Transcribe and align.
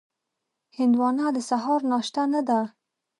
هندوانه 0.77 1.25
د 1.35 1.37
سهار 1.49 1.79
ناشته 1.91 2.23
نه 2.33 2.41
ده. 2.47 2.59